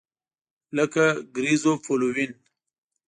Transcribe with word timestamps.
لکه 0.77 1.05
ګریزوفولوین. 1.35 2.31